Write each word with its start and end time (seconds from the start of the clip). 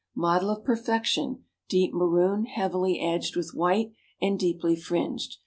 Model 0.15 0.49
of 0.49 0.63
Perfection, 0.63 1.43
deep 1.69 1.93
maroon, 1.93 2.45
heavily 2.45 2.99
edged 2.99 3.35
with 3.35 3.53
white, 3.53 3.93
and 4.19 4.39
deeply 4.39 4.75
fringed. 4.75 5.37